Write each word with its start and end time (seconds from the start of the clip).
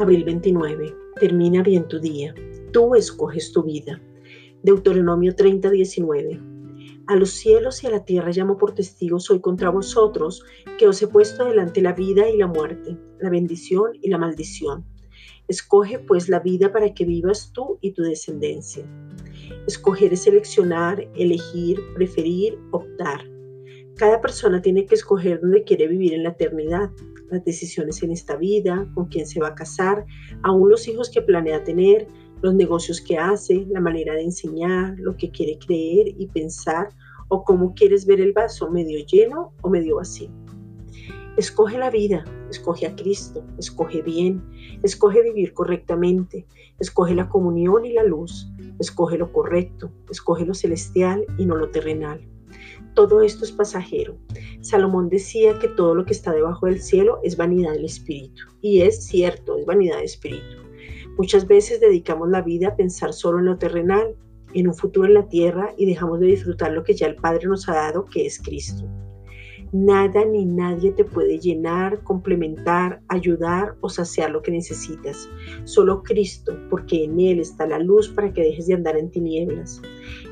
Abril 0.00 0.22
29. 0.22 0.94
Termina 1.18 1.60
bien 1.64 1.88
tu 1.88 1.98
día. 1.98 2.32
Tú 2.72 2.94
escoges 2.94 3.50
tu 3.50 3.64
vida. 3.64 4.00
Deuteronomio 4.62 5.34
30, 5.34 5.70
19. 5.70 6.40
A 7.08 7.16
los 7.16 7.30
cielos 7.30 7.82
y 7.82 7.88
a 7.88 7.90
la 7.90 8.04
tierra 8.04 8.30
llamo 8.30 8.58
por 8.58 8.76
testigos 8.76 9.28
hoy 9.28 9.40
contra 9.40 9.70
vosotros, 9.70 10.44
que 10.78 10.86
os 10.86 11.02
he 11.02 11.08
puesto 11.08 11.44
delante 11.44 11.82
la 11.82 11.94
vida 11.94 12.28
y 12.28 12.36
la 12.36 12.46
muerte, 12.46 12.96
la 13.18 13.28
bendición 13.28 13.90
y 14.00 14.08
la 14.08 14.18
maldición. 14.18 14.84
Escoge 15.48 15.98
pues 15.98 16.28
la 16.28 16.38
vida 16.38 16.70
para 16.70 16.94
que 16.94 17.04
vivas 17.04 17.50
tú 17.52 17.78
y 17.80 17.90
tu 17.90 18.02
descendencia. 18.02 18.84
Escoger 19.66 20.12
es 20.12 20.22
seleccionar, 20.22 21.08
elegir, 21.16 21.80
preferir, 21.96 22.56
optar. 22.70 23.24
Cada 23.98 24.20
persona 24.20 24.62
tiene 24.62 24.86
que 24.86 24.94
escoger 24.94 25.40
dónde 25.40 25.64
quiere 25.64 25.88
vivir 25.88 26.14
en 26.14 26.22
la 26.22 26.28
eternidad, 26.28 26.88
las 27.30 27.44
decisiones 27.44 28.00
en 28.04 28.12
esta 28.12 28.36
vida, 28.36 28.88
con 28.94 29.06
quién 29.06 29.26
se 29.26 29.40
va 29.40 29.48
a 29.48 29.54
casar, 29.56 30.06
aún 30.44 30.70
los 30.70 30.86
hijos 30.86 31.10
que 31.10 31.20
planea 31.20 31.64
tener, 31.64 32.06
los 32.40 32.54
negocios 32.54 33.00
que 33.00 33.18
hace, 33.18 33.66
la 33.68 33.80
manera 33.80 34.14
de 34.14 34.22
enseñar, 34.22 34.94
lo 35.00 35.16
que 35.16 35.32
quiere 35.32 35.58
creer 35.58 36.14
y 36.16 36.28
pensar 36.28 36.90
o 37.26 37.42
cómo 37.42 37.74
quieres 37.74 38.06
ver 38.06 38.20
el 38.20 38.32
vaso, 38.32 38.70
medio 38.70 39.04
lleno 39.04 39.52
o 39.62 39.68
medio 39.68 39.96
vacío. 39.96 40.30
Escoge 41.36 41.76
la 41.76 41.90
vida, 41.90 42.24
escoge 42.50 42.86
a 42.86 42.94
Cristo, 42.94 43.44
escoge 43.58 44.02
bien, 44.02 44.40
escoge 44.84 45.22
vivir 45.22 45.52
correctamente, 45.54 46.46
escoge 46.78 47.16
la 47.16 47.28
comunión 47.28 47.84
y 47.84 47.94
la 47.94 48.04
luz, 48.04 48.48
escoge 48.78 49.18
lo 49.18 49.32
correcto, 49.32 49.90
escoge 50.08 50.46
lo 50.46 50.54
celestial 50.54 51.24
y 51.36 51.46
no 51.46 51.56
lo 51.56 51.70
terrenal. 51.70 52.24
Todo 52.98 53.22
esto 53.22 53.44
es 53.44 53.52
pasajero. 53.52 54.18
Salomón 54.60 55.08
decía 55.08 55.56
que 55.60 55.68
todo 55.68 55.94
lo 55.94 56.04
que 56.04 56.12
está 56.12 56.32
debajo 56.32 56.66
del 56.66 56.82
cielo 56.82 57.20
es 57.22 57.36
vanidad 57.36 57.70
del 57.74 57.84
espíritu. 57.84 58.42
Y 58.60 58.80
es 58.80 59.04
cierto, 59.06 59.56
es 59.56 59.64
vanidad 59.66 59.98
del 59.98 60.06
espíritu. 60.06 60.56
Muchas 61.16 61.46
veces 61.46 61.80
dedicamos 61.80 62.28
la 62.28 62.42
vida 62.42 62.70
a 62.70 62.76
pensar 62.76 63.12
solo 63.12 63.38
en 63.38 63.44
lo 63.44 63.56
terrenal, 63.56 64.16
en 64.52 64.66
un 64.66 64.74
futuro 64.74 65.06
en 65.06 65.14
la 65.14 65.28
tierra 65.28 65.72
y 65.76 65.86
dejamos 65.86 66.18
de 66.18 66.26
disfrutar 66.26 66.72
lo 66.72 66.82
que 66.82 66.94
ya 66.94 67.06
el 67.06 67.14
Padre 67.14 67.46
nos 67.46 67.68
ha 67.68 67.74
dado, 67.74 68.04
que 68.04 68.26
es 68.26 68.42
Cristo. 68.42 68.82
Nada 69.72 70.24
ni 70.24 70.46
nadie 70.46 70.92
te 70.92 71.04
puede 71.04 71.38
llenar, 71.38 72.02
complementar, 72.02 73.02
ayudar 73.08 73.76
o 73.80 73.90
saciar 73.90 74.30
lo 74.30 74.40
que 74.40 74.50
necesitas. 74.50 75.28
Solo 75.64 76.02
Cristo, 76.02 76.58
porque 76.70 77.04
en 77.04 77.20
Él 77.20 77.38
está 77.38 77.66
la 77.66 77.78
luz 77.78 78.08
para 78.08 78.32
que 78.32 78.42
dejes 78.42 78.66
de 78.66 78.74
andar 78.74 78.96
en 78.96 79.10
tinieblas. 79.10 79.82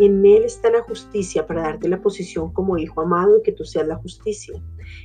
En 0.00 0.26
Él 0.26 0.42
está 0.44 0.70
la 0.70 0.82
justicia 0.82 1.46
para 1.46 1.62
darte 1.62 1.88
la 1.88 2.02
posición 2.02 2.52
como 2.52 2.76
hijo 2.76 3.02
amado 3.02 3.38
y 3.38 3.42
que 3.42 3.52
tú 3.52 3.64
seas 3.64 3.86
la 3.86 3.96
justicia. 3.96 4.60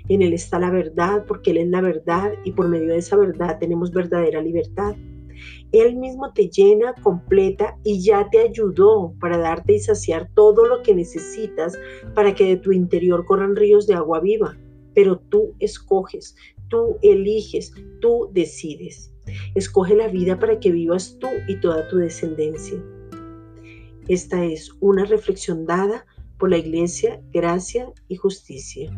En 0.10 0.24
Él 0.24 0.34
está 0.34 0.60
la 0.60 0.72
verdad 0.72 1.26
porque 1.28 1.52
Él 1.52 1.58
es 1.58 1.68
la 1.68 1.82
verdad 1.82 2.34
y 2.44 2.52
por 2.54 2.68
medio 2.68 2.94
de 2.94 2.98
esa 2.98 3.18
verdad 3.18 3.60
tenemos 3.60 3.92
verdadera 3.92 4.42
libertad. 4.42 4.96
Él 5.72 5.96
mismo 5.96 6.32
te 6.34 6.50
llena, 6.50 6.94
completa 7.02 7.78
y 7.84 8.02
ya 8.02 8.30
te 8.30 8.40
ayudó 8.40 9.14
para 9.20 9.38
darte 9.38 9.74
y 9.74 9.80
saciar 9.80 10.30
todo 10.34 10.66
lo 10.66 10.82
que 10.82 10.96
necesitas 10.96 11.78
para 12.14 12.34
que 12.34 12.46
de 12.46 12.58
tu 12.58 12.72
interior 12.72 13.26
corran 13.26 13.56
ríos 13.56 13.88
de 13.88 13.96
agua 13.96 14.20
viva. 14.20 14.58
Pero 14.94 15.20
tú 15.30 15.54
escoges, 15.60 16.36
tú 16.70 16.98
eliges, 17.02 17.74
tú 18.00 18.30
decides. 18.34 19.12
Escoge 19.56 19.96
la 19.96 20.08
vida 20.08 20.40
para 20.40 20.60
que 20.60 20.72
vivas 20.72 21.18
tú 21.20 21.28
y 21.48 21.60
toda 21.60 21.88
tu 21.90 21.98
descendencia. 21.98 22.82
Esta 24.08 24.46
es 24.46 24.72
una 24.80 25.06
reflexión 25.06 25.66
dada 25.66 26.06
por 26.38 26.50
la 26.50 26.58
Iglesia 26.58 27.22
Gracia 27.32 27.92
y 28.08 28.18
Justicia. 28.18 28.92